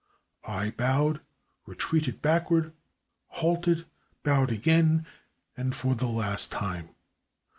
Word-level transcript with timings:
I 0.47 0.71
bowed, 0.71 1.21
retreated 1.67 2.23
backward, 2.23 2.73
halted, 3.27 3.85
bowed 4.23 4.51
again 4.51 5.05
and 5.55 5.75
for 5.75 5.93
the 5.93 6.07
last 6.09 6.51
time. 6.51 6.89